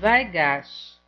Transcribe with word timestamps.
Vaigash 0.00 0.98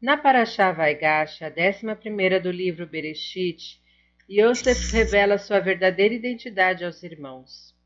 Na 0.00 0.16
Parashá 0.16 0.72
Vaigash, 0.72 1.42
a 1.42 1.50
décima 1.50 1.94
primeira 1.94 2.40
do 2.40 2.50
livro 2.50 2.86
Bereshit, 2.86 3.78
Yosef 4.26 4.90
revela 4.90 5.36
sua 5.36 5.60
verdadeira 5.60 6.14
identidade 6.14 6.82
aos 6.82 7.02
irmãos. 7.02 7.76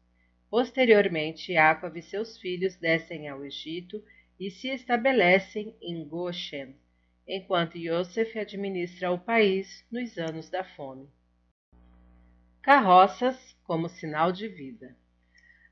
Posteriormente, 0.49 1.55
Yaakov 1.55 1.99
e 1.99 2.03
seus 2.03 2.39
filhos 2.39 2.77
descem 2.77 3.29
ao 3.29 3.45
Egito 3.45 4.01
e 4.39 4.53
se 4.53 4.69
estabelecem 4.69 5.75
em 5.83 6.07
Goshen, 6.07 6.77
enquanto 7.27 7.77
Yosef 7.77 8.39
administra 8.39 9.11
o 9.11 9.19
país 9.19 9.85
nos 9.91 10.17
anos 10.17 10.49
da 10.49 10.63
fome. 10.63 11.09
Carroças 12.63 13.57
como 13.65 13.89
sinal 13.89 14.31
de 14.31 14.47
vida. 14.47 14.97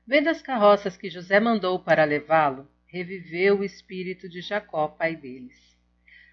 Vendo 0.05 0.27
as 0.27 0.41
carroças 0.41 0.97
que 0.97 1.09
José 1.09 1.39
mandou 1.39 1.79
para 1.79 2.03
levá-lo, 2.03 2.69
reviveu 2.91 3.59
o 3.59 3.63
espírito 3.63 4.27
de 4.27 4.41
Jacó, 4.41 4.87
pai 4.87 5.15
deles. 5.15 5.77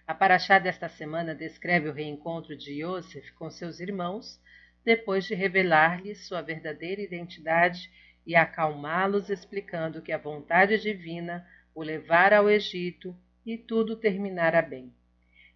A 0.07 0.15
paraxá 0.15 0.59
desta 0.59 0.89
semana 0.89 1.35
descreve 1.35 1.91
o 1.91 1.93
reencontro 1.93 2.57
de 2.57 2.83
Yosef 2.83 3.30
com 3.35 3.51
seus 3.51 3.79
irmãos, 3.79 4.41
depois 4.83 5.27
de 5.27 5.35
revelar-lhes 5.35 6.27
sua 6.27 6.41
verdadeira 6.41 7.03
identidade 7.03 7.91
e 8.27 8.35
acalmá-los 8.35 9.29
explicando 9.29 10.01
que 10.01 10.13
a 10.13 10.19
vontade 10.19 10.79
divina 10.79 11.47
o 11.75 11.83
levara 11.83 12.39
ao 12.39 12.49
Egito 12.49 13.15
e 13.45 13.59
tudo 13.59 13.95
terminara 13.95 14.63
bem. 14.63 14.91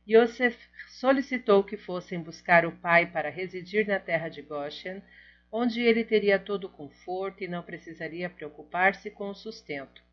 Yosef 0.06 0.58
solicitou 0.88 1.64
que 1.64 1.78
fossem 1.78 2.20
buscar 2.20 2.66
o 2.66 2.72
pai 2.72 3.06
para 3.06 3.30
residir 3.30 3.86
na 3.86 3.98
terra 3.98 4.28
de 4.28 4.42
Goshen, 4.42 5.02
onde 5.50 5.80
ele 5.80 6.04
teria 6.04 6.38
todo 6.38 6.64
o 6.64 6.70
conforto 6.70 7.42
e 7.42 7.48
não 7.48 7.62
precisaria 7.62 8.28
preocupar-se 8.28 9.10
com 9.10 9.30
o 9.30 9.34
sustento 9.34 10.09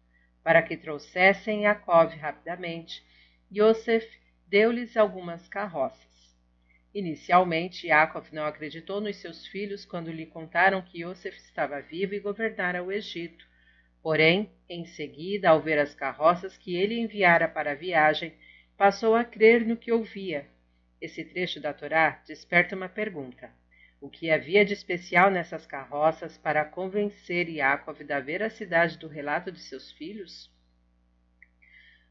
para 0.47 0.61
que 0.61 0.77
trouxessem 0.77 1.63
Yaakov 1.63 2.15
rapidamente, 2.15 3.03
Yosef 3.53 4.07
deu-lhes 4.47 4.95
algumas 4.95 5.45
carroças. 5.49 6.37
Inicialmente, 6.93 7.87
Yaakov 7.87 8.29
não 8.31 8.45
acreditou 8.45 9.01
nos 9.01 9.17
seus 9.17 9.45
filhos 9.45 9.83
quando 9.83 10.09
lhe 10.09 10.25
contaram 10.25 10.81
que 10.81 11.03
Yosef 11.03 11.37
estava 11.37 11.81
vivo 11.81 12.13
e 12.13 12.21
governara 12.21 12.81
o 12.81 12.93
Egito. 12.93 13.45
Porém, 14.01 14.49
em 14.69 14.85
seguida, 14.85 15.49
ao 15.49 15.61
ver 15.61 15.79
as 15.79 15.93
carroças 15.93 16.57
que 16.57 16.77
ele 16.77 16.97
enviara 16.97 17.49
para 17.49 17.71
a 17.71 17.75
viagem, 17.75 18.33
passou 18.77 19.15
a 19.15 19.25
crer 19.25 19.65
no 19.65 19.75
que 19.75 19.91
ouvia. 19.91 20.47
Esse 21.01 21.25
trecho 21.25 21.59
da 21.59 21.73
Torá 21.73 22.23
desperta 22.25 22.73
uma 22.73 22.87
pergunta. 22.87 23.51
O 23.99 24.09
que 24.09 24.29
havia 24.29 24.63
de 24.63 24.73
especial 24.73 25.31
nessas 25.31 25.65
carroças 25.65 26.37
para 26.37 26.63
convencer 26.63 27.49
Yaakov 27.49 28.03
da 28.03 28.19
veracidade 28.19 28.97
do 28.99 29.07
relato 29.07 29.51
de 29.51 29.59
seus 29.59 29.91
filhos? 29.91 30.51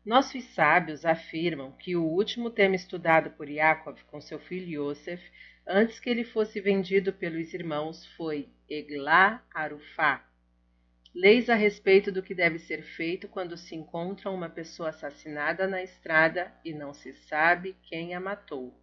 Nossos 0.05 0.45
sábios 0.47 1.05
afirmam 1.05 1.73
que 1.73 1.95
o 1.95 2.05
último 2.05 2.51
tema 2.51 2.75
estudado 2.75 3.31
por 3.31 3.49
Yaakov 3.49 4.03
com 4.05 4.21
seu 4.21 4.39
filho 4.39 4.89
Yosef, 4.89 5.23
antes 5.67 6.01
que 6.01 6.11
ele 6.11 6.25
fosse 6.25 6.61
vendido 6.61 7.13
pelos 7.13 7.55
irmãos, 7.55 8.05
foi 8.17 8.49
Eglá 8.69 9.45
Arufá, 9.55 10.25
leis 11.15 11.49
a 11.49 11.55
respeito 11.55 12.11
do 12.11 12.23
que 12.23 12.35
deve 12.35 12.59
ser 12.59 12.83
feito 12.83 13.29
quando 13.29 13.57
se 13.57 13.77
encontra 13.77 14.31
uma 14.31 14.51
pessoa 14.51 14.89
assassinada 14.89 15.69
na 15.69 15.83
estrada 15.83 16.53
e 16.65 16.73
não 16.73 16.93
se 16.93 17.13
sabe 17.13 17.77
quem 17.85 18.13
a 18.13 18.21
matou. 18.21 18.77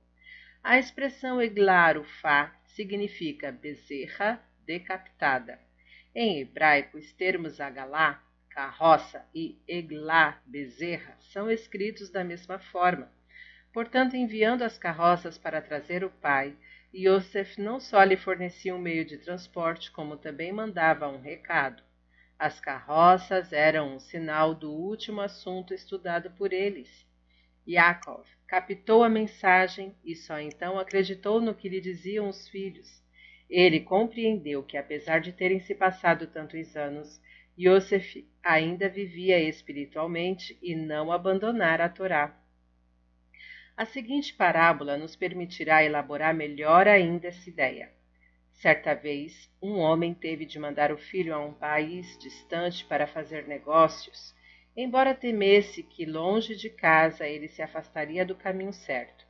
A 0.64 0.80
expressão 0.80 1.42
Eglarufá 1.42 2.54
significa 2.76 3.52
bezerra 3.52 4.44
decapitada. 4.66 5.60
Em 6.16 6.40
hebraico, 6.40 6.98
os 6.98 7.12
termos 7.14 7.60
agalá, 7.60 8.24
carroça, 8.50 9.26
e 9.34 9.60
eglá, 9.68 10.42
bezerra, 10.46 11.18
são 11.20 11.50
escritos 11.50 12.10
da 12.10 12.24
mesma 12.24 12.60
forma. 12.60 13.12
Portanto, 13.72 14.16
enviando 14.16 14.62
as 14.62 14.78
carroças 14.78 15.38
para 15.38 15.62
trazer 15.62 16.04
o 16.04 16.10
pai, 16.10 16.56
Yosef 16.94 17.60
não 17.60 17.80
só 17.80 18.04
lhe 18.04 18.16
fornecia 18.16 18.76
um 18.76 18.80
meio 18.80 19.04
de 19.04 19.18
transporte, 19.18 19.92
como 19.92 20.16
também 20.16 20.52
mandava 20.52 21.08
um 21.08 21.20
recado. 21.20 21.82
As 22.38 22.60
carroças 22.60 23.52
eram 23.52 23.96
um 23.96 24.00
sinal 24.00 24.54
do 24.54 24.72
último 24.72 25.22
assunto 25.22 25.74
estudado 25.74 26.30
por 26.32 26.54
eles. 26.54 27.08
Yaakov 27.68 28.26
captou 28.46 29.04
a 29.04 29.10
mensagem 29.10 29.96
e 30.04 30.16
só 30.16 30.40
então 30.40 30.78
acreditou 30.78 31.40
no 31.40 31.56
que 31.56 31.70
lhe 31.70 31.80
diziam 31.80 32.28
os 32.28 32.48
filhos. 32.50 33.02
Ele 33.50 33.80
compreendeu 33.80 34.62
que, 34.62 34.78
apesar 34.78 35.20
de 35.22 35.32
terem 35.32 35.60
se 35.60 35.74
passado 35.74 36.28
tantos 36.28 36.76
anos, 36.76 37.22
Yosef 37.58 38.28
ainda 38.44 38.90
vivia 38.90 39.40
espiritualmente 39.40 40.58
e 40.62 40.76
não 40.76 41.12
abandonara 41.12 41.86
a 41.86 41.90
Torá. 41.90 42.38
A 43.78 43.86
seguinte 43.86 44.34
parábola 44.34 44.98
nos 44.98 45.16
permitirá 45.16 45.84
elaborar 45.84 46.34
melhor 46.34 46.88
ainda 46.88 47.30
essa 47.30 47.50
ideia. 47.50 47.92
Certa 48.52 48.94
vez, 48.94 49.50
um 49.62 49.78
homem 49.78 50.14
teve 50.14 50.46
de 50.46 50.60
mandar 50.60 50.92
o 50.92 50.98
filho 50.98 51.34
a 51.34 51.40
um 51.40 51.54
país 51.54 52.18
distante 52.20 52.86
para 52.86 53.08
fazer 53.08 53.48
negócios 53.48 54.36
embora 54.76 55.14
temesse 55.14 55.84
que 55.84 56.06
longe 56.06 56.56
de 56.56 56.70
casa 56.70 57.28
ele 57.28 57.48
se 57.48 57.62
afastaria 57.62 58.26
do 58.26 58.36
caminho 58.36 58.74
certo. 58.74 59.26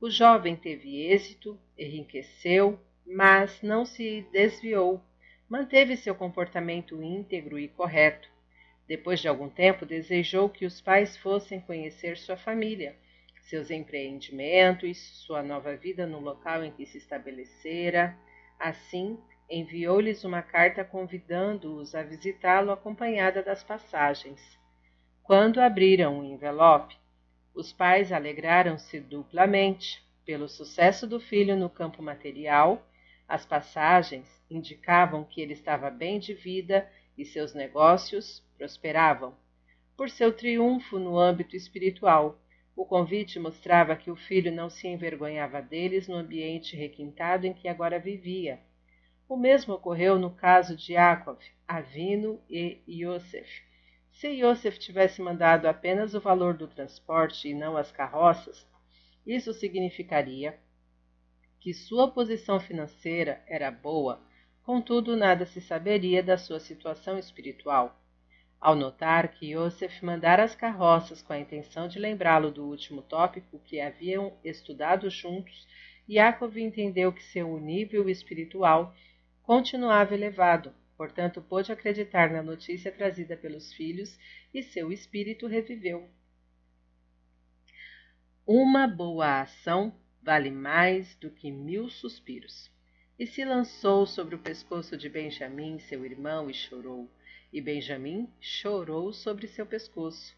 O 0.00 0.10
jovem 0.10 0.56
teve 0.56 1.02
êxito, 1.06 1.58
enriqueceu, 1.78 2.78
mas 3.06 3.62
não 3.62 3.84
se 3.84 4.26
desviou, 4.32 5.00
manteve 5.48 5.96
seu 5.96 6.14
comportamento 6.14 7.02
íntegro 7.02 7.58
e 7.58 7.68
correto. 7.68 8.28
Depois 8.86 9.20
de 9.20 9.28
algum 9.28 9.48
tempo, 9.48 9.86
desejou 9.86 10.48
que 10.48 10.66
os 10.66 10.80
pais 10.80 11.16
fossem 11.16 11.60
conhecer 11.60 12.16
sua 12.16 12.36
família, 12.36 12.96
seus 13.42 13.70
empreendimentos, 13.70 14.98
sua 15.24 15.42
nova 15.42 15.76
vida 15.76 16.06
no 16.06 16.18
local 16.20 16.64
em 16.64 16.72
que 16.72 16.84
se 16.84 16.98
estabelecera. 16.98 18.16
Assim, 18.58 19.18
enviou-lhes 19.48 20.24
uma 20.24 20.42
carta 20.42 20.84
convidando-os 20.84 21.94
a 21.94 22.02
visitá-lo 22.02 22.72
acompanhada 22.72 23.42
das 23.42 23.62
passagens. 23.62 24.58
Quando 25.24 25.58
abriram 25.58 26.20
o 26.20 26.24
envelope, 26.24 26.98
os 27.54 27.72
pais 27.72 28.12
alegraram-se 28.12 29.00
duplamente 29.00 30.04
pelo 30.22 30.46
sucesso 30.46 31.06
do 31.06 31.18
filho 31.18 31.56
no 31.56 31.70
campo 31.70 32.02
material. 32.02 32.86
As 33.26 33.46
passagens 33.46 34.28
indicavam 34.50 35.24
que 35.24 35.40
ele 35.40 35.54
estava 35.54 35.88
bem 35.88 36.18
de 36.18 36.34
vida 36.34 36.86
e 37.16 37.24
seus 37.24 37.54
negócios 37.54 38.46
prosperavam. 38.58 39.34
Por 39.96 40.10
seu 40.10 40.30
triunfo 40.30 40.98
no 40.98 41.18
âmbito 41.18 41.56
espiritual, 41.56 42.38
o 42.76 42.84
convite 42.84 43.40
mostrava 43.40 43.96
que 43.96 44.10
o 44.10 44.16
filho 44.16 44.52
não 44.52 44.68
se 44.68 44.86
envergonhava 44.88 45.62
deles 45.62 46.06
no 46.06 46.16
ambiente 46.16 46.76
requintado 46.76 47.46
em 47.46 47.54
que 47.54 47.66
agora 47.66 47.98
vivia. 47.98 48.60
O 49.26 49.38
mesmo 49.38 49.72
ocorreu 49.72 50.18
no 50.18 50.32
caso 50.32 50.76
de 50.76 50.92
Yaakov, 50.92 51.38
Avino 51.66 52.38
e 52.50 52.82
Yosef 52.86 53.64
se 54.14 54.28
Yosef 54.28 54.78
tivesse 54.78 55.20
mandado 55.20 55.66
apenas 55.66 56.14
o 56.14 56.20
valor 56.20 56.54
do 56.54 56.68
transporte 56.68 57.48
e 57.48 57.54
não 57.54 57.76
as 57.76 57.90
carroças, 57.90 58.64
isso 59.26 59.52
significaria 59.52 60.56
que 61.58 61.74
sua 61.74 62.10
posição 62.10 62.60
financeira 62.60 63.42
era 63.48 63.70
boa, 63.72 64.22
contudo 64.62 65.16
nada 65.16 65.44
se 65.44 65.60
saberia 65.60 66.22
da 66.22 66.38
sua 66.38 66.60
situação 66.60 67.18
espiritual. 67.18 68.00
Ao 68.60 68.76
notar 68.76 69.28
que 69.32 69.52
Yosef 69.52 70.04
mandara 70.04 70.44
as 70.44 70.54
carroças 70.54 71.20
com 71.20 71.32
a 71.32 71.38
intenção 71.38 71.88
de 71.88 71.98
lembrá-lo 71.98 72.52
do 72.52 72.64
último 72.64 73.02
tópico 73.02 73.58
que 73.58 73.80
haviam 73.80 74.32
estudado 74.44 75.10
juntos, 75.10 75.66
Yaakov 76.08 76.56
entendeu 76.56 77.12
que 77.12 77.22
seu 77.22 77.58
nível 77.58 78.08
espiritual 78.08 78.94
continuava 79.42 80.14
elevado, 80.14 80.72
Portanto, 80.96 81.42
pôde 81.42 81.72
acreditar 81.72 82.30
na 82.30 82.42
notícia 82.42 82.92
trazida 82.92 83.36
pelos 83.36 83.72
filhos 83.72 84.18
e 84.52 84.62
seu 84.62 84.92
espírito 84.92 85.46
reviveu. 85.46 86.08
Uma 88.46 88.86
boa 88.86 89.40
ação 89.40 89.94
vale 90.22 90.50
mais 90.50 91.14
do 91.16 91.30
que 91.30 91.50
mil 91.50 91.88
suspiros. 91.88 92.70
E 93.18 93.26
se 93.26 93.44
lançou 93.44 94.06
sobre 94.06 94.34
o 94.34 94.38
pescoço 94.38 94.96
de 94.96 95.08
Benjamim, 95.08 95.78
seu 95.78 96.04
irmão, 96.04 96.50
e 96.50 96.54
chorou. 96.54 97.08
E 97.52 97.60
Benjamim 97.60 98.28
chorou 98.40 99.12
sobre 99.12 99.46
seu 99.46 99.64
pescoço. 99.64 100.36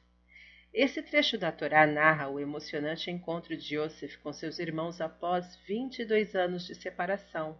Esse 0.72 1.02
trecho 1.02 1.38
da 1.38 1.50
Torá 1.50 1.86
narra 1.86 2.28
o 2.28 2.38
emocionante 2.38 3.10
encontro 3.10 3.56
de 3.56 3.76
Yosef 3.76 4.18
com 4.18 4.32
seus 4.32 4.58
irmãos 4.58 5.00
após 5.00 5.56
22 5.66 6.34
anos 6.34 6.66
de 6.66 6.74
separação. 6.74 7.58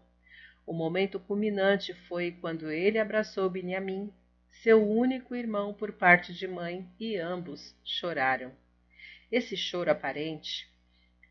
O 0.66 0.72
momento 0.74 1.18
culminante 1.20 1.94
foi 1.94 2.32
quando 2.32 2.70
ele 2.70 2.98
abraçou 2.98 3.48
Benjamim, 3.48 4.12
seu 4.50 4.86
único 4.86 5.34
irmão 5.34 5.72
por 5.72 5.92
parte 5.92 6.34
de 6.34 6.46
mãe, 6.46 6.86
e 7.00 7.16
ambos 7.16 7.74
choraram. 7.84 8.52
Esse 9.30 9.56
choro 9.56 9.90
aparente 9.90 10.68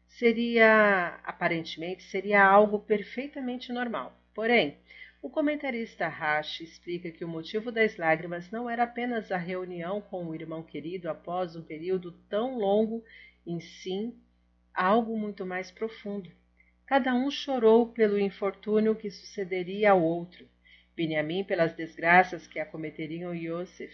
seria, 0.08 1.20
aparentemente, 1.24 2.04
seria 2.04 2.44
algo 2.46 2.80
perfeitamente 2.80 3.74
normal. 3.74 4.18
Porém, 4.34 4.78
O 5.22 5.30
comentarista 5.30 6.08
Rashi 6.08 6.64
explica 6.64 7.12
que 7.12 7.26
o 7.26 7.28
motivo 7.28 7.72
das 7.72 7.98
lágrimas 7.98 8.52
não 8.52 8.70
era 8.70 8.84
apenas 8.84 9.32
a 9.32 9.38
reunião 9.38 10.00
com 10.02 10.26
o 10.28 10.36
irmão 10.36 10.64
querido 10.64 11.10
após 11.10 11.56
um 11.56 11.64
período 11.64 12.12
tão 12.30 12.58
longo, 12.58 13.04
em 13.46 13.60
sim 13.60 14.18
algo 14.74 15.18
muito 15.18 15.46
mais 15.46 15.72
profundo. 15.72 16.32
Cada 16.88 17.16
um 17.16 17.32
chorou 17.32 17.88
pelo 17.88 18.20
infortúnio 18.20 18.96
que 18.96 19.10
sucederia 19.10 19.92
ao 19.92 20.04
outro. 20.04 20.48
Benjamim 20.96 21.44
pelas 21.44 21.74
desgraças 21.74 22.46
que 22.46 22.60
acometeriam 22.60 23.34
Yosef 23.34 23.92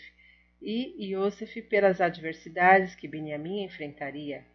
e 0.62 1.14
Yosef 1.14 1.62
pelas 1.64 2.02
adversidades 2.02 2.94
que 2.94 3.08
Benjamim 3.08 3.64
enfrentaria. 3.64 4.46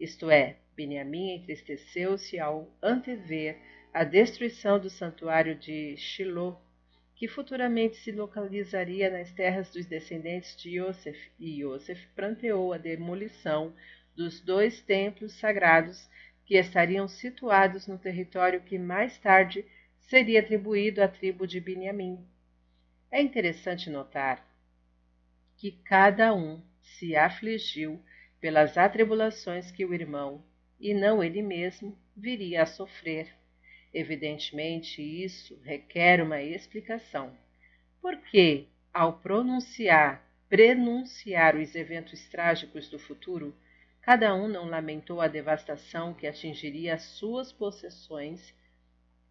Isto 0.00 0.30
é, 0.30 0.56
Benjamim 0.76 1.36
entristeceu-se 1.36 2.40
ao 2.40 2.68
antever 2.82 3.56
a 3.94 4.02
destruição 4.02 4.78
do 4.78 4.90
santuário 4.90 5.54
de 5.54 5.96
Shiloh, 5.96 6.60
que 7.14 7.28
futuramente 7.28 7.96
se 7.96 8.12
localizaria 8.12 9.08
nas 9.08 9.32
terras 9.32 9.72
dos 9.72 9.86
descendentes 9.86 10.54
de 10.56 10.80
Yosef, 10.80 11.30
e 11.38 11.62
Yosef 11.62 12.06
pranteou 12.14 12.74
a 12.74 12.78
demolição 12.78 13.72
dos 14.14 14.40
dois 14.40 14.82
templos 14.82 15.32
sagrados 15.38 16.10
que 16.46 16.56
estariam 16.56 17.08
situados 17.08 17.88
no 17.88 17.98
território 17.98 18.62
que 18.62 18.78
mais 18.78 19.18
tarde 19.18 19.64
seria 19.98 20.40
atribuído 20.40 21.02
à 21.02 21.08
tribo 21.08 21.46
de 21.46 21.60
Benjamim. 21.60 22.24
É 23.10 23.20
interessante 23.20 23.90
notar 23.90 24.46
que 25.56 25.72
cada 25.84 26.32
um 26.32 26.62
se 26.80 27.16
afligiu 27.16 28.00
pelas 28.40 28.78
atribulações 28.78 29.72
que 29.72 29.84
o 29.84 29.92
irmão, 29.92 30.44
e 30.78 30.94
não 30.94 31.24
ele 31.24 31.42
mesmo, 31.42 31.98
viria 32.16 32.62
a 32.62 32.66
sofrer. 32.66 33.34
Evidentemente, 33.92 35.02
isso 35.02 35.58
requer 35.64 36.22
uma 36.22 36.40
explicação. 36.40 37.36
Porque, 38.00 38.66
ao 38.92 39.14
pronunciar, 39.18 40.22
prenunciar 40.48 41.56
os 41.56 41.74
eventos 41.74 42.28
trágicos 42.28 42.88
do 42.88 42.98
futuro, 42.98 43.54
cada 44.06 44.32
um 44.36 44.46
não 44.46 44.66
lamentou 44.66 45.20
a 45.20 45.26
devastação 45.26 46.14
que 46.14 46.28
atingiria 46.28 46.94
as 46.94 47.02
suas 47.02 47.50
possessões, 47.50 48.54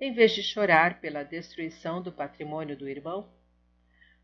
em 0.02 0.12
vez 0.12 0.34
de 0.34 0.44
chorar 0.44 1.00
pela 1.00 1.24
destruição 1.24 2.02
do 2.02 2.12
patrimônio 2.12 2.76
do 2.76 2.86
irmão? 2.86 3.26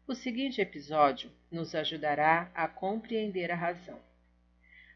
O 0.06 0.14
seguinte 0.14 0.60
episódio 0.60 1.32
nos 1.50 1.74
ajudará 1.74 2.52
a 2.54 2.68
compreender 2.68 3.50
a 3.50 3.56
razão. 3.56 3.98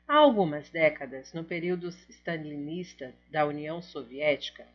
Há 0.06 0.18
algumas 0.18 0.69
décadas, 0.69 1.31
no 1.31 1.46
período 1.46 1.88
stalinista 2.10 3.16
da 3.31 3.46
União 3.46 3.81
Soviética, 3.81 4.68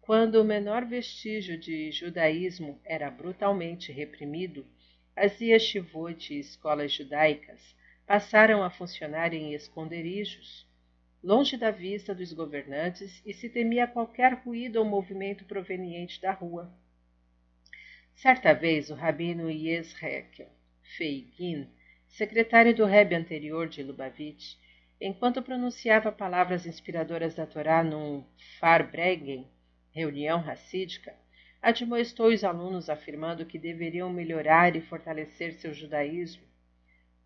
quando 0.00 0.42
o 0.42 0.44
menor 0.44 0.84
vestígio 0.84 1.56
de 1.56 1.92
judaísmo 1.92 2.80
era 2.84 3.08
brutalmente 3.08 3.92
reprimido, 3.92 4.66
as 5.14 5.40
yeshivot 5.40 6.34
e 6.34 6.40
escolas 6.40 6.92
judaicas 6.92 7.72
passaram 8.06 8.62
a 8.62 8.70
funcionar 8.70 9.32
em 9.32 9.54
esconderijos, 9.54 10.66
longe 11.22 11.56
da 11.56 11.70
vista 11.70 12.14
dos 12.14 12.32
governantes 12.32 13.22
e 13.24 13.32
se 13.32 13.48
temia 13.48 13.86
qualquer 13.86 14.34
ruído 14.34 14.76
ou 14.76 14.84
movimento 14.84 15.44
proveniente 15.44 16.20
da 16.20 16.32
rua. 16.32 16.70
Certa 18.14 18.52
vez, 18.52 18.90
o 18.90 18.94
rabino 18.94 19.50
Yezrekel 19.50 20.48
Feigin, 20.96 21.68
secretário 22.06 22.74
do 22.74 22.84
Rebbe 22.84 23.14
anterior 23.14 23.68
de 23.68 23.82
Lubavitch, 23.82 24.56
enquanto 25.00 25.42
pronunciava 25.42 26.12
palavras 26.12 26.66
inspiradoras 26.66 27.34
da 27.34 27.46
Torá 27.46 27.82
num 27.82 28.24
Farbrengen, 28.60 29.48
reunião 29.90 30.40
racídica, 30.40 31.14
admoestou 31.60 32.28
os 32.28 32.44
alunos 32.44 32.90
afirmando 32.90 33.46
que 33.46 33.58
deveriam 33.58 34.12
melhorar 34.12 34.76
e 34.76 34.80
fortalecer 34.82 35.54
seu 35.54 35.72
judaísmo. 35.72 36.53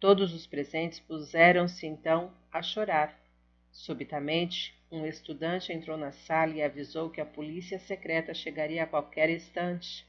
Todos 0.01 0.33
os 0.33 0.47
presentes 0.47 1.01
puseram-se 1.01 1.87
então 1.87 2.33
a 2.53 2.63
chorar. 2.63 3.19
Subitamente, 3.73 4.75
um 4.91 5.05
estudante 5.05 5.73
entrou 5.73 5.97
na 5.97 6.13
sala 6.13 6.55
e 6.55 6.63
avisou 6.63 7.11
que 7.11 7.21
a 7.21 7.27
polícia 7.27 7.79
secreta 7.81 8.33
chegaria 8.33 8.85
a 8.85 8.87
qualquer 8.87 9.29
instante. 9.29 10.07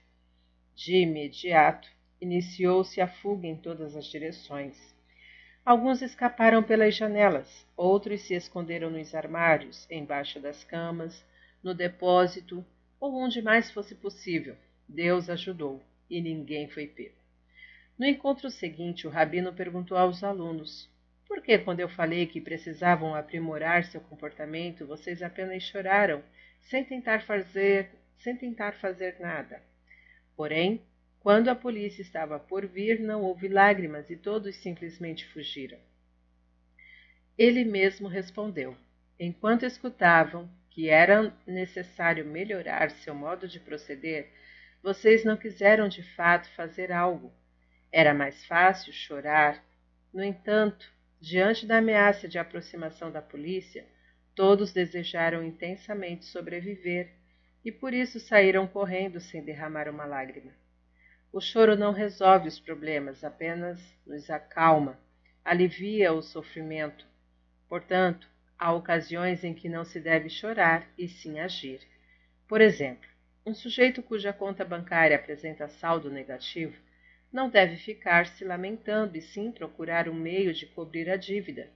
De 0.75 0.95
imediato, 0.97 1.89
iniciou-se 2.21 3.01
a 3.01 3.07
fuga 3.07 3.47
em 3.47 3.55
todas 3.55 3.95
as 3.95 4.05
direções. 4.05 4.77
Alguns 5.65 6.01
escaparam 6.01 6.63
pelas 6.63 6.95
janelas, 6.95 7.67
outros 7.75 8.21
se 8.21 8.33
esconderam 8.33 8.89
nos 8.89 9.13
armários, 9.13 9.89
embaixo 9.89 10.39
das 10.39 10.63
camas, 10.63 11.25
no 11.63 11.73
depósito 11.73 12.65
ou 12.99 13.15
onde 13.15 13.41
mais 13.41 13.71
fosse 13.71 13.95
possível. 13.95 14.55
Deus 14.87 15.29
ajudou 15.29 15.81
e 16.09 16.21
ninguém 16.21 16.67
foi 16.69 16.87
pego. 16.87 17.18
No 17.99 18.05
encontro 18.05 18.49
seguinte, 18.49 19.05
o 19.05 19.09
rabino 19.09 19.51
perguntou 19.51 19.97
aos 19.97 20.23
alunos: 20.23 20.89
Por 21.27 21.41
que, 21.41 21.57
quando 21.57 21.81
eu 21.81 21.89
falei 21.89 22.25
que 22.25 22.39
precisavam 22.39 23.13
aprimorar 23.13 23.83
seu 23.83 23.99
comportamento, 23.99 24.87
vocês 24.87 25.21
apenas 25.21 25.63
choraram, 25.63 26.23
sem 26.61 26.85
tentar 26.85 27.23
fazer, 27.23 27.89
sem 28.15 28.37
tentar 28.37 28.71
fazer 28.75 29.19
nada? 29.19 29.61
Porém, 30.33 30.81
quando 31.19 31.49
a 31.49 31.55
polícia 31.55 32.01
estava 32.01 32.39
por 32.39 32.65
vir, 32.65 33.01
não 33.01 33.21
houve 33.21 33.49
lágrimas 33.49 34.09
e 34.09 34.15
todos 34.15 34.55
simplesmente 34.55 35.25
fugiram. 35.25 35.77
Ele 37.37 37.65
mesmo 37.65 38.07
respondeu: 38.07 38.77
Enquanto 39.19 39.65
escutavam, 39.65 40.49
que 40.69 40.87
era 40.87 41.33
necessário 41.45 42.23
melhorar 42.25 42.91
seu 42.91 43.13
modo 43.13 43.45
de 43.45 43.59
proceder, 43.59 44.31
vocês 44.81 45.25
não 45.25 45.35
quiseram 45.35 45.89
de 45.89 46.01
fato 46.01 46.47
fazer 46.51 46.93
algo. 46.93 47.37
Era 47.91 48.13
mais 48.13 48.45
fácil 48.45 48.93
chorar. 48.93 49.63
No 50.13 50.23
entanto, 50.23 50.91
diante 51.19 51.65
da 51.65 51.77
ameaça 51.77 52.27
de 52.27 52.37
aproximação 52.37 53.11
da 53.11 53.21
polícia, 53.21 53.85
todos 54.35 54.73
desejaram 54.73 55.43
intensamente 55.43 56.25
sobreviver 56.25 57.11
e 57.63 57.71
por 57.71 57.93
isso 57.93 58.19
saíram 58.19 58.67
correndo 58.67 59.19
sem 59.19 59.43
derramar 59.43 59.89
uma 59.89 60.05
lágrima. 60.05 60.51
O 61.31 61.39
choro 61.39 61.75
não 61.75 61.91
resolve 61.91 62.47
os 62.47 62.59
problemas, 62.59 63.23
apenas 63.23 63.79
nos 64.05 64.29
acalma, 64.29 64.99
alivia 65.43 66.11
o 66.13 66.21
sofrimento. 66.21 67.05
Portanto, 67.67 68.27
Há 68.59 68.73
ocasiões 68.73 69.45
em 69.45 69.53
que 69.53 69.69
não 69.69 69.85
se 69.85 70.01
deve 70.01 70.29
chorar 70.29 70.85
e 70.97 71.07
sim 71.07 71.39
agir. 71.39 71.79
Por 72.45 72.59
exemplo, 72.59 73.07
um 73.45 73.53
sujeito 73.53 74.03
cuja 74.03 74.33
conta 74.33 74.65
bancária 74.65 75.15
apresenta 75.15 75.69
saldo 75.69 76.11
negativo 76.11 76.75
não 77.31 77.49
deve 77.49 77.77
ficar 77.77 78.25
se 78.27 78.43
lamentando 78.43 79.17
e 79.17 79.21
sim 79.21 79.51
procurar 79.51 80.09
um 80.09 80.13
meio 80.13 80.53
de 80.53 80.65
cobrir 80.65 81.09
a 81.09 81.15
dívida. 81.15 81.69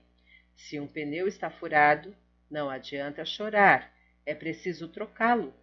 Se 0.56 0.78
um 0.80 0.86
pneu 0.86 1.28
está 1.28 1.50
furado, 1.50 2.14
não 2.50 2.68
adianta 2.68 3.24
chorar, 3.24 3.92
é 4.26 4.34
preciso 4.34 4.88
trocá-lo. 4.88 5.54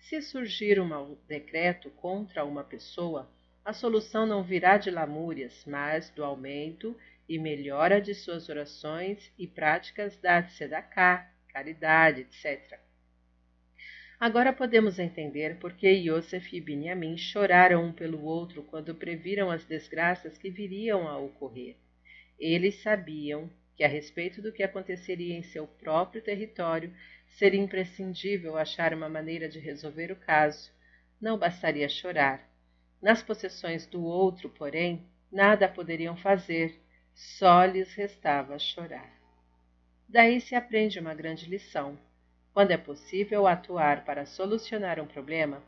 Se 0.00 0.20
surgir 0.22 0.80
um 0.80 1.16
decreto 1.26 1.90
contra 1.90 2.44
uma 2.44 2.64
pessoa, 2.64 3.30
a 3.64 3.72
solução 3.72 4.24
não 4.24 4.42
virá 4.42 4.78
de 4.78 4.90
lamúrias, 4.90 5.64
mas 5.66 6.10
do 6.10 6.24
aumento 6.24 6.96
e 7.28 7.38
melhora 7.38 8.00
de 8.00 8.14
suas 8.14 8.48
orações 8.48 9.30
e 9.38 9.46
práticas 9.46 10.16
da 10.16 10.42
tzedakah, 10.42 11.30
caridade, 11.52 12.22
etc. 12.22 12.87
Agora 14.20 14.52
podemos 14.52 14.98
entender 14.98 15.58
por 15.60 15.74
que 15.74 15.88
Yosef 15.88 16.56
e 16.56 16.60
Benjamim 16.60 17.16
choraram 17.16 17.84
um 17.84 17.92
pelo 17.92 18.24
outro 18.24 18.64
quando 18.64 18.92
previram 18.92 19.48
as 19.48 19.64
desgraças 19.64 20.36
que 20.36 20.50
viriam 20.50 21.06
a 21.06 21.16
ocorrer. 21.16 21.76
Eles 22.36 22.82
sabiam 22.82 23.48
que, 23.76 23.84
a 23.84 23.88
respeito 23.88 24.42
do 24.42 24.52
que 24.52 24.64
aconteceria 24.64 25.36
em 25.36 25.42
seu 25.44 25.68
próprio 25.68 26.20
território, 26.20 26.92
seria 27.28 27.60
imprescindível 27.60 28.56
achar 28.56 28.92
uma 28.92 29.08
maneira 29.08 29.48
de 29.48 29.60
resolver 29.60 30.10
o 30.10 30.16
caso. 30.16 30.72
Não 31.20 31.38
bastaria 31.38 31.88
chorar. 31.88 32.44
Nas 33.00 33.22
possessões 33.22 33.86
do 33.86 34.02
outro, 34.02 34.48
porém, 34.50 35.06
nada 35.30 35.68
poderiam 35.68 36.16
fazer, 36.16 36.74
só 37.14 37.64
lhes 37.64 37.94
restava 37.94 38.58
chorar. 38.58 39.16
Daí 40.08 40.40
se 40.40 40.56
aprende 40.56 40.98
uma 40.98 41.14
grande 41.14 41.48
lição. 41.48 41.96
Quando 42.58 42.72
é 42.72 42.76
possível 42.76 43.46
atuar 43.46 44.04
para 44.04 44.26
solucionar 44.26 44.98
um 44.98 45.06
problema, 45.06 45.62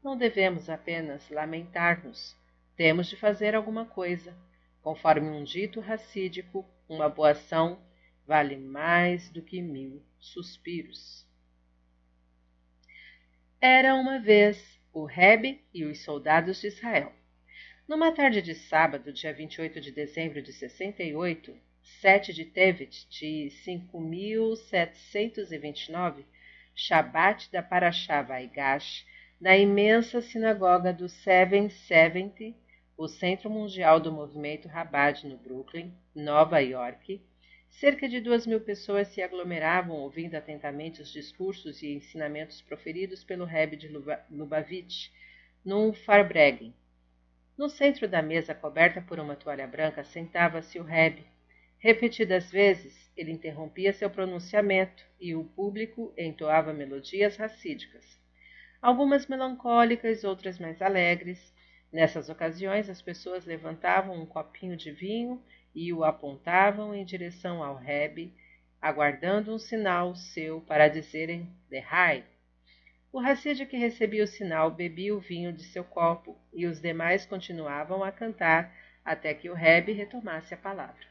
não 0.00 0.16
devemos 0.16 0.70
apenas 0.70 1.28
lamentar-nos, 1.28 2.36
temos 2.76 3.08
de 3.08 3.16
fazer 3.16 3.56
alguma 3.56 3.84
coisa. 3.84 4.32
Conforme 4.80 5.28
um 5.28 5.42
dito 5.42 5.80
racídico, 5.80 6.64
uma 6.88 7.08
boa 7.08 7.32
ação 7.32 7.80
vale 8.24 8.56
mais 8.56 9.28
do 9.28 9.42
que 9.42 9.60
mil 9.60 10.00
suspiros. 10.20 11.26
Era 13.60 13.96
uma 13.96 14.20
vez 14.20 14.78
o 14.92 15.04
Rebe 15.04 15.64
e 15.74 15.84
os 15.84 16.04
soldados 16.04 16.60
de 16.60 16.68
Israel. 16.68 17.12
Numa 17.88 18.12
tarde 18.12 18.40
de 18.40 18.54
sábado, 18.54 19.12
dia 19.12 19.32
28 19.32 19.80
de 19.80 19.90
dezembro 19.90 20.40
de 20.40 20.52
68, 20.52 21.58
7 21.82 22.32
de 22.32 22.44
Tevet 22.44 23.08
de 23.08 23.50
5729, 23.50 26.24
Shabat 26.78 27.50
da 27.50 27.62
Parashá 27.62 28.20
Vaigash, 28.20 29.06
na 29.40 29.56
imensa 29.56 30.20
sinagoga 30.20 30.92
do 30.92 31.08
770, 31.08 32.54
o 32.98 33.08
Centro 33.08 33.48
Mundial 33.48 33.98
do 33.98 34.12
Movimento 34.12 34.68
Rabat 34.68 35.26
no 35.26 35.38
Brooklyn, 35.38 35.90
Nova 36.14 36.58
York, 36.60 37.22
cerca 37.70 38.06
de 38.06 38.20
duas 38.20 38.46
mil 38.46 38.60
pessoas 38.60 39.08
se 39.08 39.22
aglomeravam 39.22 39.96
ouvindo 39.96 40.34
atentamente 40.34 41.00
os 41.00 41.10
discursos 41.10 41.82
e 41.82 41.94
ensinamentos 41.94 42.60
proferidos 42.60 43.24
pelo 43.24 43.46
Rebbe 43.46 43.76
de 43.76 43.88
Lubavitch, 44.30 45.08
num 45.64 45.94
Farbrengen. 45.94 46.74
No 47.56 47.70
centro 47.70 48.06
da 48.06 48.20
mesa 48.20 48.54
coberta 48.54 49.00
por 49.00 49.18
uma 49.18 49.34
toalha 49.34 49.66
branca 49.66 50.04
sentava-se 50.04 50.78
o 50.78 50.84
Rebbe. 50.84 51.26
Repetidas 51.78 52.50
vezes, 52.50 53.05
ele 53.16 53.32
interrompia 53.32 53.92
seu 53.92 54.10
pronunciamento 54.10 55.04
e 55.20 55.34
o 55.34 55.44
público 55.44 56.12
entoava 56.16 56.72
melodias 56.72 57.36
racídicas. 57.36 58.04
Algumas 58.82 59.26
melancólicas, 59.26 60.22
outras 60.24 60.58
mais 60.58 60.82
alegres, 60.82 61.54
Nessas 61.92 62.28
ocasiões, 62.28 62.90
as 62.90 63.00
pessoas 63.00 63.46
levantavam 63.46 64.20
um 64.20 64.26
copinho 64.26 64.76
de 64.76 64.90
vinho 64.90 65.42
e 65.74 65.92
o 65.92 66.04
apontavam 66.04 66.94
em 66.94 67.04
direção 67.04 67.62
ao 67.62 67.76
Rebe, 67.76 68.34
aguardando 68.82 69.54
um 69.54 69.58
sinal 69.58 70.14
seu 70.14 70.60
para 70.60 70.88
dizerem 70.88 71.50
Derrai. 71.70 72.24
O 73.12 73.18
Hassid 73.18 73.64
que 73.66 73.76
recebia 73.76 74.24
o 74.24 74.26
sinal 74.26 74.70
bebia 74.70 75.14
o 75.14 75.20
vinho 75.20 75.52
de 75.52 75.62
seu 75.62 75.84
copo 75.84 76.36
e 76.52 76.66
os 76.66 76.80
demais 76.80 77.24
continuavam 77.24 78.04
a 78.04 78.12
cantar 78.12 78.74
até 79.04 79.32
que 79.32 79.48
o 79.48 79.54
Rebe 79.54 79.92
retomasse 79.92 80.52
a 80.52 80.58
palavra. 80.58 81.06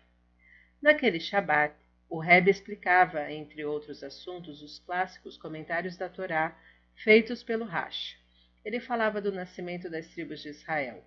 Naquele 0.82 1.20
Shabat, 1.20 1.74
o 2.10 2.20
Rebe 2.20 2.52
explicava, 2.52 3.32
entre 3.32 3.66
outros 3.66 4.04
assuntos, 4.04 4.62
os 4.62 4.80
clássicos 4.80 5.38
comentários 5.38 5.98
da 5.98 6.08
Torá 6.08 6.58
feitos 6.96 7.44
pelo 7.44 7.66
Rash. 7.66 8.18
Ele 8.64 8.80
falava 8.80 9.22
do 9.22 9.32
nascimento 9.32 9.90
das 9.90 10.08
tribos 10.08 10.42
de 10.42 10.50
Israel. 10.50 11.04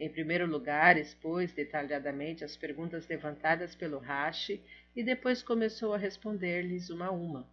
Em 0.00 0.08
primeiro 0.08 0.46
lugar, 0.46 0.96
expôs 0.96 1.52
detalhadamente 1.52 2.44
as 2.44 2.56
perguntas 2.56 3.06
levantadas 3.08 3.74
pelo 3.74 3.98
Rashi 3.98 4.62
e 4.94 5.02
depois 5.02 5.42
começou 5.42 5.92
a 5.92 5.98
responder-lhes 5.98 6.88
uma 6.88 7.06
a 7.06 7.10
uma. 7.10 7.48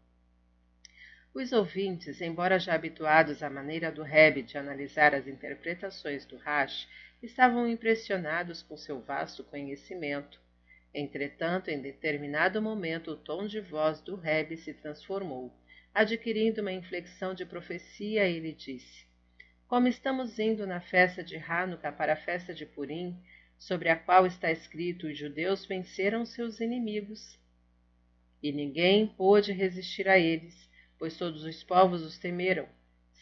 Os 1.33 1.51
ouvintes, 1.51 2.21
embora 2.21 2.59
já 2.59 2.75
habituados 2.75 3.43
à 3.43 3.49
maneira 3.49 3.91
do 3.91 4.03
Rebbe 4.03 4.41
de 4.41 4.57
analisar 4.57 5.13
as 5.13 5.27
interpretações 5.27 6.25
do 6.25 6.37
Rashi, 6.37 6.87
estavam 7.21 7.67
impressionados 7.67 8.61
com 8.61 8.77
seu 8.77 9.01
vasto 9.01 9.43
conhecimento. 9.43 10.39
Entretanto, 10.97 11.69
em 11.69 11.81
determinado 11.81 12.61
momento, 12.61 13.11
o 13.11 13.17
tom 13.17 13.45
de 13.45 13.59
voz 13.59 14.01
do 14.01 14.15
Rebbe 14.15 14.57
se 14.57 14.73
transformou, 14.73 15.53
adquirindo 15.93 16.61
uma 16.61 16.71
inflexão 16.71 17.33
de 17.33 17.45
profecia, 17.45 18.25
ele 18.25 18.53
disse: 18.53 19.05
como 19.67 19.87
estamos 19.87 20.37
indo 20.37 20.67
na 20.67 20.79
festa 20.79 21.23
de 21.23 21.37
Hanukkah 21.37 21.91
para 21.91 22.13
a 22.13 22.15
festa 22.15 22.53
de 22.53 22.67
Purim, 22.67 23.19
sobre 23.57 23.89
a 23.89 23.95
qual 23.95 24.27
está 24.27 24.51
escrito: 24.51 25.07
Os 25.07 25.17
judeus 25.17 25.65
venceram 25.65 26.23
seus 26.23 26.59
inimigos. 26.59 27.39
E 28.43 28.51
ninguém 28.51 29.07
pôde 29.07 29.51
resistir 29.51 30.07
a 30.07 30.19
eles, 30.19 30.69
pois 30.99 31.17
todos 31.17 31.43
os 31.43 31.63
povos 31.63 32.03
os 32.03 32.19
temeram. 32.19 32.69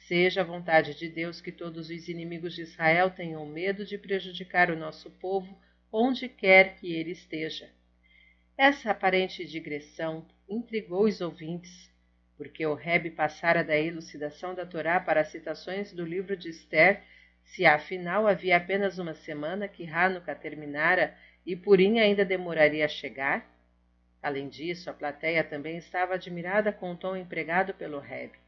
Seja 0.06 0.42
a 0.42 0.44
vontade 0.44 0.96
de 0.96 1.08
Deus 1.08 1.40
que 1.40 1.52
todos 1.52 1.90
os 1.90 2.10
inimigos 2.10 2.54
de 2.54 2.64
Israel 2.64 3.10
tenham 3.10 3.46
medo 3.46 3.86
de 3.86 3.98
prejudicar 3.98 4.70
o 4.70 4.76
nosso 4.76 5.10
povo 5.12 5.58
onde 5.96 6.28
quer 6.28 6.76
que 6.78 6.92
ele 6.92 7.12
esteja. 7.12 7.70
Essa 8.58 8.90
aparente 8.90 9.46
digressão 9.46 10.26
intrigou 10.50 11.04
os 11.04 11.22
ouvintes, 11.22 11.94
porque 12.36 12.66
o 12.66 12.74
Rebbe 12.74 13.12
passara 13.12 13.64
da 13.64 13.78
elucidação 13.78 14.56
da 14.56 14.66
Torá 14.66 15.00
para 15.00 15.24
citações 15.24 15.94
do 15.94 16.04
livro 16.04 16.36
de 16.36 16.50
Esther, 16.50 17.04
se 17.46 17.64
afinal 17.64 18.26
havia 18.26 18.58
apenas 18.58 18.98
uma 18.98 19.14
semana 19.14 19.68
que 19.68 19.88
Hanukkah 19.88 20.34
terminara 20.34 21.16
e 21.46 21.56
Purim 21.56 22.00
ainda 22.00 22.26
demoraria 22.26 22.86
a 22.86 22.90
chegar? 22.90 23.48
Além 24.22 24.50
disso, 24.50 24.90
a 24.90 24.94
plateia 24.94 25.44
também 25.44 25.78
estava 25.78 26.16
admirada 26.16 26.72
com 26.72 26.92
o 26.92 26.98
tom 26.98 27.16
empregado 27.16 27.74
pelo 27.74 28.00
Rebbe. 28.00 28.43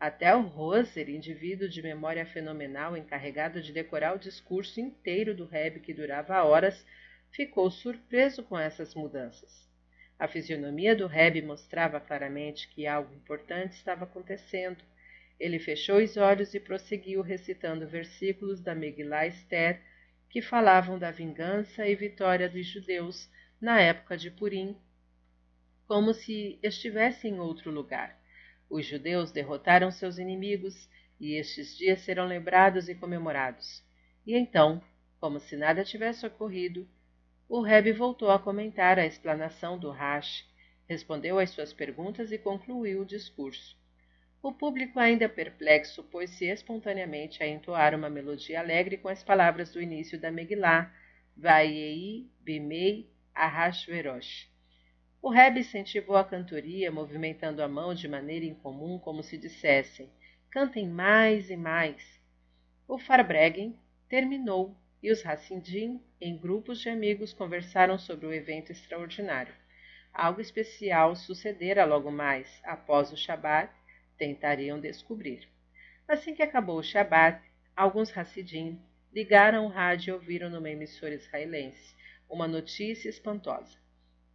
Até 0.00 0.34
o 0.34 0.40
Roser, 0.40 1.10
indivíduo 1.10 1.68
de 1.68 1.82
memória 1.82 2.24
fenomenal 2.24 2.96
encarregado 2.96 3.60
de 3.60 3.70
decorar 3.70 4.16
o 4.16 4.18
discurso 4.18 4.80
inteiro 4.80 5.34
do 5.34 5.44
Rebbe 5.44 5.80
que 5.80 5.92
durava 5.92 6.42
horas, 6.42 6.86
ficou 7.30 7.70
surpreso 7.70 8.42
com 8.42 8.58
essas 8.58 8.94
mudanças. 8.94 9.68
A 10.18 10.26
fisionomia 10.26 10.96
do 10.96 11.06
Reb 11.06 11.42
mostrava 11.42 12.00
claramente 12.00 12.66
que 12.68 12.86
algo 12.86 13.14
importante 13.14 13.72
estava 13.72 14.04
acontecendo. 14.04 14.82
Ele 15.38 15.58
fechou 15.58 15.98
os 15.98 16.16
olhos 16.16 16.54
e 16.54 16.60
prosseguiu 16.60 17.20
recitando 17.20 17.86
versículos 17.86 18.60
da 18.60 18.74
Megillah 18.74 19.26
Esther 19.26 19.82
que 20.30 20.40
falavam 20.40 20.98
da 20.98 21.10
vingança 21.10 21.86
e 21.86 21.94
vitória 21.94 22.48
dos 22.48 22.66
judeus 22.66 23.30
na 23.60 23.80
época 23.80 24.16
de 24.16 24.30
Purim, 24.30 24.76
como 25.86 26.14
se 26.14 26.58
estivesse 26.62 27.28
em 27.28 27.38
outro 27.38 27.70
lugar. 27.70 28.19
Os 28.70 28.86
judeus 28.86 29.32
derrotaram 29.32 29.90
seus 29.90 30.16
inimigos 30.16 30.88
e 31.18 31.34
estes 31.34 31.76
dias 31.76 32.00
serão 32.02 32.24
lembrados 32.24 32.88
e 32.88 32.94
comemorados. 32.94 33.82
E 34.24 34.36
então, 34.36 34.80
como 35.18 35.40
se 35.40 35.56
nada 35.56 35.84
tivesse 35.84 36.24
ocorrido, 36.24 36.88
o 37.48 37.60
Rebbe 37.60 37.90
voltou 37.90 38.30
a 38.30 38.38
comentar 38.38 38.96
a 38.96 39.04
explanação 39.04 39.76
do 39.76 39.90
Rash, 39.90 40.48
respondeu 40.88 41.40
às 41.40 41.50
suas 41.50 41.72
perguntas 41.72 42.30
e 42.30 42.38
concluiu 42.38 43.02
o 43.02 43.06
discurso. 43.06 43.76
O 44.42 44.52
público, 44.52 44.98
ainda 44.98 45.28
perplexo, 45.28 46.02
pôs-se 46.04 46.46
espontaneamente 46.46 47.42
a 47.42 47.48
entoar 47.48 47.94
uma 47.94 48.08
melodia 48.08 48.60
alegre 48.60 48.96
com 48.96 49.08
as 49.08 49.22
palavras 49.22 49.72
do 49.72 49.82
início 49.82 50.18
da 50.18 50.30
Megillah, 50.30 50.94
Vaiei 51.36 52.30
Bimei 52.40 53.10
Ahashverosh. 53.34 54.49
O 55.22 55.28
Rebbe 55.28 55.60
incentivou 55.60 56.16
a 56.16 56.24
cantoria, 56.24 56.90
movimentando 56.90 57.62
a 57.62 57.68
mão 57.68 57.94
de 57.94 58.08
maneira 58.08 58.46
incomum, 58.46 58.98
como 58.98 59.22
se 59.22 59.36
dissessem: 59.36 60.10
cantem 60.50 60.88
mais 60.88 61.50
e 61.50 61.56
mais. 61.56 62.20
O 62.88 62.98
Farbrengen 62.98 63.78
terminou 64.08 64.74
e 65.02 65.10
os 65.10 65.24
Hassidim, 65.24 66.02
em 66.20 66.36
grupos 66.36 66.80
de 66.80 66.88
amigos, 66.88 67.32
conversaram 67.32 67.98
sobre 67.98 68.26
o 68.26 68.32
evento 68.32 68.72
extraordinário. 68.72 69.54
Algo 70.12 70.40
especial 70.40 71.14
sucedera 71.14 71.84
logo 71.84 72.10
mais, 72.10 72.60
após 72.64 73.12
o 73.12 73.16
Shabat, 73.16 73.72
tentariam 74.18 74.80
descobrir. 74.80 75.48
Assim 76.08 76.34
que 76.34 76.42
acabou 76.42 76.78
o 76.78 76.82
Shabat, 76.82 77.40
alguns 77.76 78.16
Hassidim 78.16 78.80
ligaram 79.12 79.66
o 79.66 79.68
rádio 79.68 80.12
e 80.12 80.14
ouviram 80.14 80.50
numa 80.50 80.70
emissora 80.70 81.14
israelense 81.14 81.94
uma 82.28 82.46
notícia 82.46 83.08
espantosa, 83.08 83.79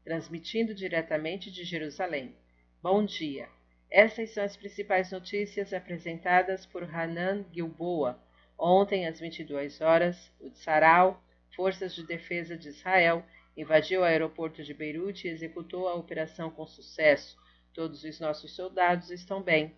transmitindo 0.06 0.74
diretamente 0.74 1.52
de 1.52 1.66
Jerusalém. 1.66 2.34
Bom 2.82 3.04
dia! 3.04 3.50
Essas 3.92 4.30
são 4.30 4.46
as 4.46 4.56
principais 4.56 5.12
notícias 5.12 5.74
apresentadas 5.74 6.66
por 6.66 6.84
Hanan 6.84 7.44
Gilboa, 7.52 8.24
Ontem, 8.58 9.06
às 9.06 9.20
22 9.20 9.82
horas, 9.82 10.32
o 10.40 10.50
Tsaral, 10.50 11.22
Forças 11.56 11.94
de 11.94 12.06
Defesa 12.06 12.58
de 12.58 12.70
Israel, 12.70 13.26
invadiu 13.56 14.02
o 14.02 14.04
aeroporto 14.04 14.64
de 14.64 14.74
Beirute 14.74 15.28
e 15.28 15.32
executou 15.32 15.88
a 15.88 15.96
operação 15.96 16.50
com 16.50 16.66
sucesso. 16.66 17.38
Todos 17.74 18.04
os 18.04 18.20
nossos 18.20 18.56
soldados 18.56 19.12
estão 19.12 19.42
bem. 19.42 19.76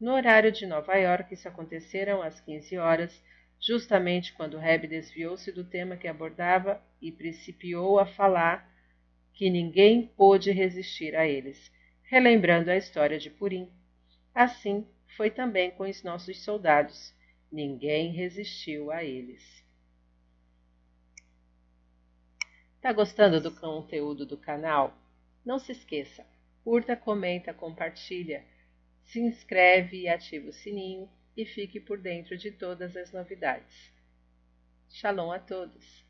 No 0.00 0.12
horário 0.12 0.50
de 0.50 0.66
Nova 0.66 0.94
York, 0.96 1.34
isso 1.34 1.46
aconteceram 1.46 2.20
às 2.20 2.40
15 2.40 2.76
horas, 2.78 3.22
justamente 3.60 4.32
quando 4.32 4.58
Reb 4.58 4.88
desviou-se 4.88 5.50
do 5.52 5.64
tema 5.64 5.96
que 5.96 6.08
abordava 6.08 6.82
e 7.00 7.12
principiou 7.12 7.98
a 7.98 8.06
falar 8.06 8.68
que 9.36 9.50
ninguém 9.50 10.06
pôde 10.16 10.50
resistir 10.50 11.14
a 11.14 11.28
eles, 11.28 11.70
relembrando 12.04 12.70
a 12.70 12.76
história 12.76 13.18
de 13.18 13.28
Purim. 13.28 13.70
Assim 14.34 14.86
foi 15.14 15.30
também 15.30 15.70
com 15.70 15.84
os 15.84 16.02
nossos 16.02 16.42
soldados. 16.42 17.14
Ninguém 17.52 18.12
resistiu 18.12 18.90
a 18.90 19.04
eles. 19.04 19.62
Tá 22.80 22.94
gostando 22.94 23.38
do 23.38 23.52
conteúdo 23.52 24.24
do 24.24 24.38
canal? 24.38 24.96
Não 25.44 25.58
se 25.58 25.72
esqueça, 25.72 26.26
curta, 26.64 26.96
comenta, 26.96 27.52
compartilha, 27.52 28.42
se 29.04 29.20
inscreve 29.20 30.00
e 30.00 30.08
ativa 30.08 30.48
o 30.48 30.52
sininho 30.52 31.08
e 31.36 31.44
fique 31.44 31.78
por 31.78 31.98
dentro 31.98 32.38
de 32.38 32.50
todas 32.50 32.96
as 32.96 33.12
novidades. 33.12 33.92
Shalom 34.88 35.30
a 35.30 35.38
todos! 35.38 36.05